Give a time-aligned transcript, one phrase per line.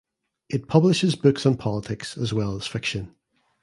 [0.49, 3.13] It publishes books on politics as well as fiction.